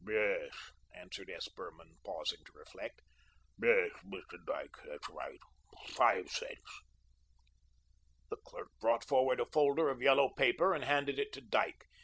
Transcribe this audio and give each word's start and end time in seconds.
"Yes," 0.09 0.51
answered 0.95 1.29
S. 1.29 1.47
Behrman, 1.49 1.95
pausing 2.03 2.43
to 2.45 2.51
reflect; 2.53 3.01
"yes, 3.61 3.91
Mr. 4.03 4.43
Dyke, 4.47 4.75
that's 4.83 5.07
right 5.11 5.37
five 5.89 6.27
cents." 6.27 6.81
The 8.31 8.37
clerk 8.37 8.71
brought 8.79 9.07
forward 9.07 9.39
a 9.39 9.45
folder 9.45 9.89
of 9.91 10.01
yellow 10.01 10.29
paper 10.29 10.73
and 10.73 10.83
handed 10.85 11.19
it 11.19 11.31
to 11.33 11.41
Dyke. 11.41 11.85